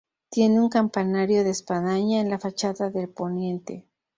[0.31, 3.85] Tiene un campanario de espadaña en la fachada de poniente.